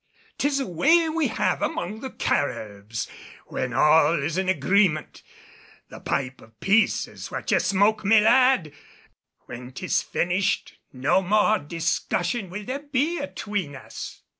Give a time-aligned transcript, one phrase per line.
[0.39, 3.07] 'Tis a way we have among the Caribs,
[3.45, 5.21] when all is in agreement.
[5.89, 8.73] The pipe of peace is what ye smoke, me lad.
[9.41, 14.23] When 'tis finished, no more discussion will there be atween us."